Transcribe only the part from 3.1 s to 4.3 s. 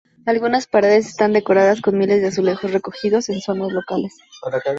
en zonas locales.